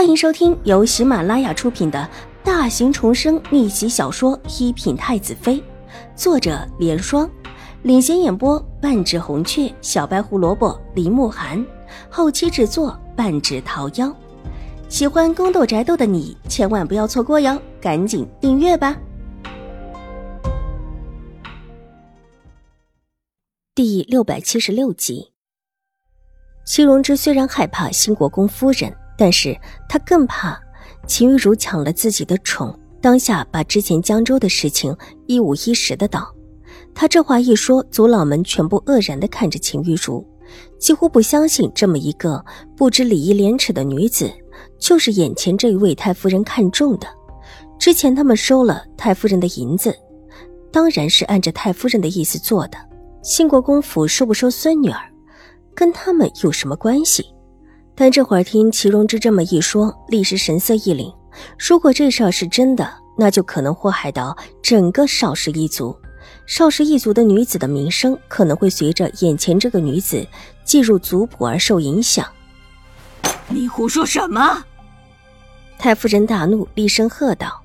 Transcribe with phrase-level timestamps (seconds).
[0.00, 2.08] 欢迎收听由喜马拉雅出品的
[2.42, 5.56] 大型重生逆袭小说《一品太子妃》，
[6.16, 7.30] 作者：莲霜，
[7.82, 11.62] 领衔演播：半指红雀、小白胡萝卜、林慕寒，
[12.08, 14.10] 后期制作：半指桃夭。
[14.88, 18.96] 喜欢宫斗宅斗的你千万不要错过哟，赶紧订阅吧！
[23.74, 25.32] 第六百七十六集，
[26.64, 28.96] 齐荣之虽然害怕新国公夫人。
[29.20, 29.54] 但是
[29.86, 30.58] 他更怕
[31.06, 34.96] 秦玉茹抢了自己的宠，当下把之前江州的事情
[35.26, 36.34] 一五一十的道。
[36.94, 40.26] 他这话一说，族老们全部愕然的看着秦玉茹，
[40.78, 42.42] 几乎不相信这么一个
[42.74, 44.32] 不知礼义廉耻的女子，
[44.78, 47.06] 就是眼前这一位太夫人看中的。
[47.78, 49.94] 之前他们收了太夫人的银子，
[50.72, 52.78] 当然是按着太夫人的意思做的。
[53.22, 54.98] 兴国公府收不收孙女儿，
[55.74, 57.22] 跟他们有什么关系？
[58.00, 61.14] 但这会儿听祁荣之这么一说，立时神色一凛。
[61.58, 65.94] 如果这事儿是真的，那就可能祸害到整个邵氏一族。
[66.46, 70.26] 邵氏一族的女子的名声可能会随着眼前这个女子
[70.64, 72.26] 进入族谱而受影响。
[73.48, 74.64] 你胡说什么？
[75.76, 77.62] 太夫人大怒，厉声喝道：“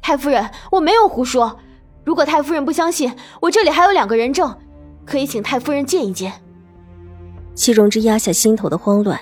[0.00, 1.58] 太夫人，我没有胡说。
[2.04, 4.56] 如果太夫人不相信，我这里还有两个人证，
[5.04, 6.32] 可以请太夫人见一见。”
[7.54, 9.20] 祁荣之压下心头的慌乱。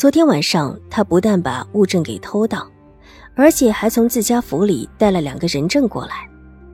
[0.00, 2.66] 昨天晚上，他不但把物证给偷到，
[3.34, 6.26] 而且还从自家府里带了两个人证过来。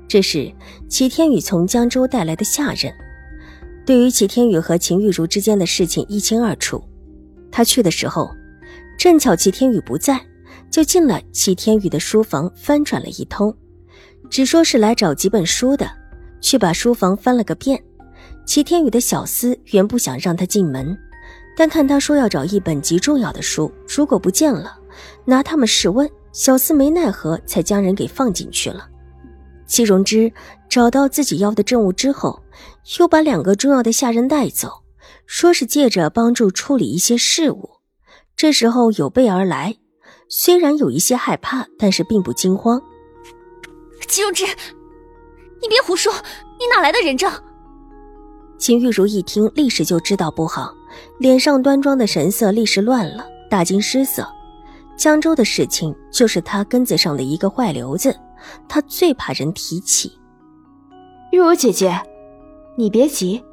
[0.07, 0.49] 这是
[0.89, 2.95] 齐天宇从江州带来的下人，
[3.85, 6.81] 对于齐天宇和秦玉茹之间的事情一清二楚。
[7.51, 8.31] 他去的时候，
[8.97, 10.25] 正巧齐天宇不在，
[10.71, 13.53] 就进了齐天宇的书房翻转了一通，
[14.31, 15.91] 只说是来找几本书的，
[16.41, 17.83] 却把书房翻了个遍。
[18.45, 20.97] 齐天宇的小厮原不想让他进门，
[21.57, 24.79] 但看他说要找一本极重要的书，如果不见了，
[25.25, 26.09] 拿他们试问。
[26.33, 28.87] 小厮没奈何，才将人给放进去了。
[29.67, 30.31] 戚荣之
[30.69, 32.43] 找到自己要的证物之后，
[32.99, 34.71] 又把两个重要的下人带走，
[35.25, 37.71] 说是借着帮助处理一些事务。
[38.37, 39.77] 这时候有备而来，
[40.29, 42.83] 虽然有一些害怕，但是并不惊慌。
[44.07, 47.33] 戚荣之，你别胡说，你哪来的人证？
[48.59, 50.73] 秦玉茹一听，立时就知道不好，
[51.19, 54.27] 脸上端庄的神色立时乱了，大惊失色。
[54.97, 58.19] 江州的事情就是他根子上的一个坏瘤子，
[58.67, 60.11] 他最怕人提起。
[61.33, 62.01] 玉茹姐姐，
[62.77, 63.45] 你别急，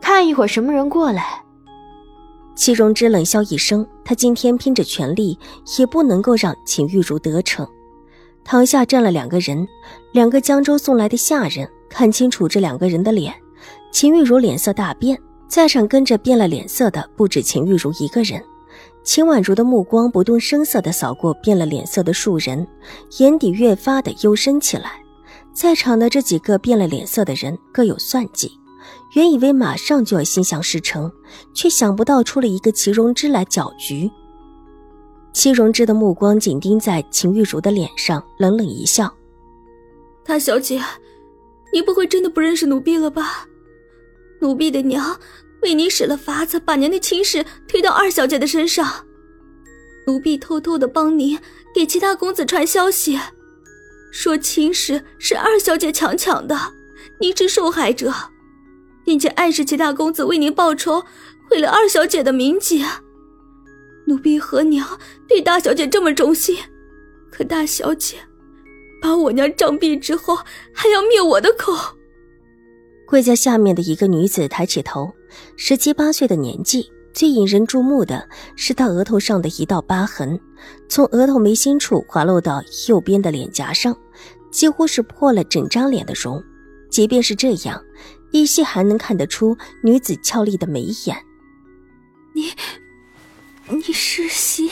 [0.00, 1.42] 看一会儿什么人过来。
[2.54, 5.38] 戚荣之冷笑一声，他今天拼着全力，
[5.78, 7.68] 也不能够让秦玉茹得逞。
[8.44, 9.68] 堂下站了两个人，
[10.12, 13.34] 两个江州送来的下人，看清楚这两个人的脸。
[13.92, 15.16] 秦玉茹脸色大变，
[15.46, 18.42] 在场跟着变了脸色的不止秦玉茹一个人。
[19.04, 22.66] 秦婉如的目光不动声色地扫过变了脸色的数人，
[23.18, 24.92] 眼底越发的幽深起来。
[25.52, 28.50] 在场的这几个变了脸色的人各有算计，
[29.14, 31.12] 原以为马上就要心想事成，
[31.52, 34.10] 却想不到出了一个齐荣之来搅局。
[35.34, 39.12] 齐荣之的目光紧盯在秦玉茹的脸上，冷冷一笑
[40.24, 40.80] ：“大小姐，
[41.74, 43.46] 你不会真的不认识奴婢了吧？”
[44.42, 45.20] 奴婢的娘
[45.62, 49.06] 为你使了法子，把您的亲事推到二小姐的身上。
[50.04, 51.38] 奴婢偷偷的帮您
[51.72, 53.16] 给其他公子传消息，
[54.10, 56.58] 说亲事是二小姐强抢的，
[57.20, 58.12] 您是受害者，
[59.04, 61.04] 并且暗示其他公子为您报仇，
[61.48, 62.84] 毁了二小姐的名节。
[64.08, 64.98] 奴婢和娘
[65.28, 66.58] 对大小姐这么忠心，
[67.30, 68.16] 可大小姐
[69.00, 70.40] 把我娘杖毙之后，
[70.74, 71.96] 还要灭我的口。
[73.12, 75.12] 跪在下面的一个女子抬起头，
[75.58, 80.40] 十七八岁的年纪，最引人注目的是她额头上的一道疤痕，
[80.88, 83.94] 从额头眉心处滑落到右边的脸颊上，
[84.50, 86.42] 几乎是破了整张脸的容。
[86.88, 87.84] 即便是这样，
[88.30, 91.14] 依稀还能看得出女子俏丽的眉眼。
[92.34, 92.50] 你，
[93.76, 94.70] 你是西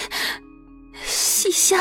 [1.04, 1.78] 西香？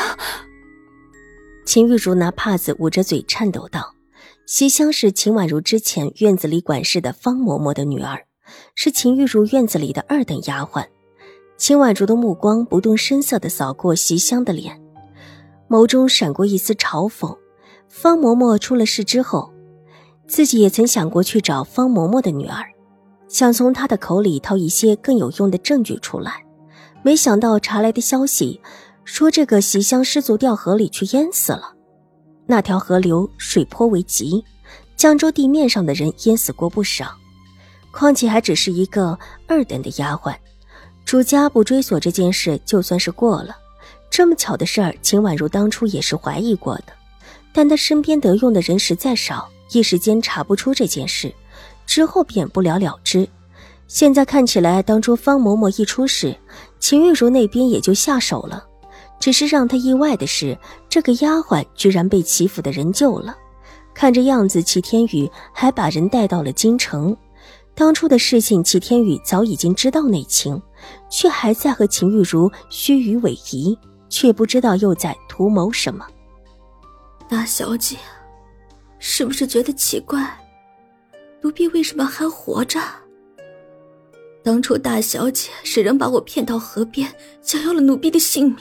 [1.64, 3.94] 秦玉茹拿帕子捂着嘴，颤抖道。
[4.52, 8.26] 西香是秦婉如之前院子里管事的方嬷嬷的女儿，
[8.74, 10.84] 是秦玉茹院子里的二等丫鬟。
[11.56, 14.82] 秦婉如的目光不动声色地扫过席香的脸，
[15.68, 17.38] 眸中闪过一丝嘲讽。
[17.88, 19.52] 方嬷嬷出了事之后，
[20.26, 22.64] 自己也曾想过去找方嬷嬷的女儿，
[23.28, 26.44] 想从她的口里掏一些更有用的证据出来。
[27.04, 28.60] 没想到查来的消息
[29.04, 31.76] 说，这个席香失足掉河里去淹死了。
[32.50, 34.44] 那条河流水颇为急，
[34.96, 37.14] 江州地面上的人淹死过不少，
[37.92, 39.16] 况且还只是一个
[39.46, 40.34] 二等的丫鬟。
[41.04, 43.56] 朱家不追索这件事，就算是过了。
[44.10, 46.86] 这么巧的事儿，秦婉如当初也是怀疑过的，
[47.52, 51.32] 但她身边得用的人实在少，一时间查不出这件事，
[51.86, 53.28] 之后便不了了之。
[53.86, 56.36] 现在看起来，当初方嬷嬷一出事，
[56.80, 58.66] 秦玉茹那边也就下手了。
[59.20, 60.58] 只是让他意外的是，
[60.88, 63.36] 这个丫鬟居然被齐府的人救了。
[63.94, 67.14] 看这样子，齐天宇还把人带到了京城。
[67.74, 70.60] 当初的事情，齐天宇早已经知道内情，
[71.10, 73.76] 却还在和秦玉茹虚与委蛇，
[74.08, 76.06] 却不知道又在图谋什么。
[77.28, 77.96] 大小姐，
[78.98, 80.26] 是不是觉得奇怪？
[81.42, 82.80] 奴婢为什么还活着？
[84.42, 87.08] 当初大小姐使人把我骗到河边，
[87.42, 88.58] 想要了奴婢的性命。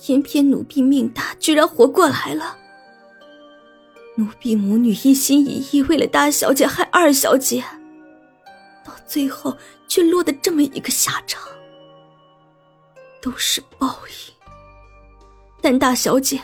[0.00, 2.56] 偏偏奴婢命大，居然活过来了。
[4.16, 7.62] 奴婢母女一心一意，为了大小姐害二小姐，
[8.84, 9.56] 到最后
[9.86, 11.42] 却落得这么一个下场，
[13.20, 14.34] 都是报应。
[15.60, 16.40] 但大小姐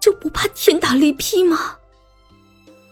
[0.00, 1.76] 就不怕天打雷劈吗？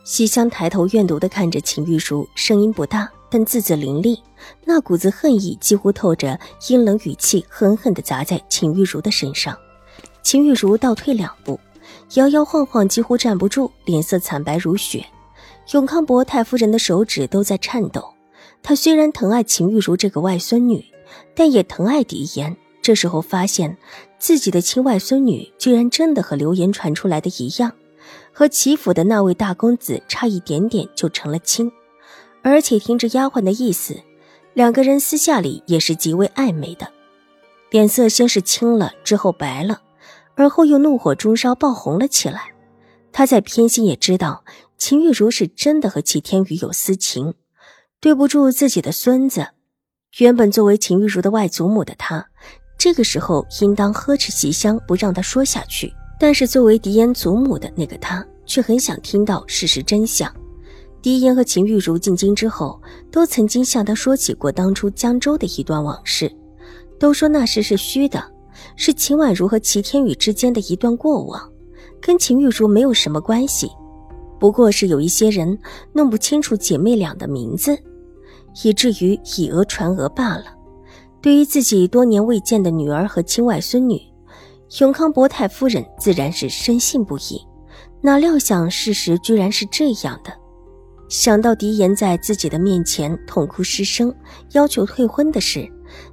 [0.04, 4.20] 西厢抬头怨毒的看着秦玉茹，声音不大，但字字凌厉，
[4.64, 6.38] 那股子恨意几乎透着
[6.68, 9.56] 阴冷语气，狠狠的砸在秦玉茹的身上。
[10.22, 11.58] 秦玉茹倒退两步，
[12.14, 15.04] 摇摇晃晃，几乎站不住，脸色惨白如雪。
[15.72, 18.12] 永康伯太夫人的手指都在颤抖。
[18.62, 20.84] 他虽然疼爱秦玉茹这个外孙女，
[21.34, 22.56] 但也疼爱狄言。
[22.80, 23.76] 这时候发现
[24.18, 27.72] 自己的亲外孙女居然真的和流言传出来的一样，
[28.32, 31.70] 和齐府的那位大公子差一点点就成了亲，
[32.42, 34.00] 而且听着丫鬟的意思，
[34.52, 36.88] 两个人私下里也是极为暧昧的。
[37.70, 39.80] 脸色先是青了，之后白了。
[40.42, 42.52] 而后又怒火中烧，爆红了起来。
[43.12, 44.44] 他在偏心也知道
[44.76, 47.34] 秦玉茹是真的和齐天宇有私情，
[48.00, 49.46] 对不住自己的孙子。
[50.18, 52.26] 原本作为秦玉茹的外祖母的他，
[52.76, 55.94] 这个时候应当呵斥席香，不让他说下去。
[56.18, 60.32] 但是作为狄烟祖母的那个他，却很想听到事实真相。
[61.00, 62.80] 狄烟和秦玉茹进京之后，
[63.10, 66.34] 都曾经向他说起过当初江州的一段往事，
[66.98, 68.31] 都说那时是虚的。
[68.76, 71.40] 是秦婉如和齐天宇之间的一段过往，
[72.00, 73.70] 跟秦玉茹没有什么关系，
[74.38, 75.58] 不过是有一些人
[75.92, 77.78] 弄不清楚姐妹俩的名字，
[78.64, 80.44] 以至于以讹传讹罢了。
[81.20, 84.00] 对于自己多年未见的女儿和亲外孙女，
[84.80, 87.40] 永康伯太夫人自然是深信不疑。
[88.00, 90.32] 哪料想事实居然是这样的，
[91.08, 94.12] 想到狄言在自己的面前痛哭失声，
[94.54, 95.70] 要求退婚的事。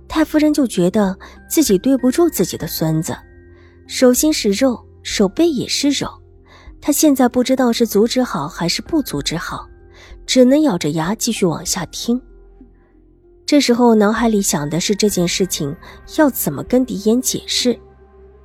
[0.07, 1.17] 太夫人就觉得
[1.49, 3.15] 自己对不住自己的孙子，
[3.87, 6.09] 手心是肉，手背也是肉，
[6.81, 9.67] 她现在不知道是阻止好还是不阻止好，
[10.25, 12.21] 只能咬着牙继续往下听。
[13.45, 15.75] 这时候脑海里想的是这件事情
[16.17, 17.79] 要怎么跟狄言解释。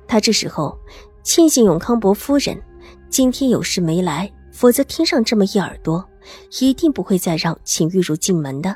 [0.07, 0.75] 他这时候
[1.23, 2.59] 庆幸永康伯夫人
[3.09, 6.03] 今天有事没来，否则听上这么一耳朵，
[6.59, 8.75] 一定不会再让秦玉茹进门的。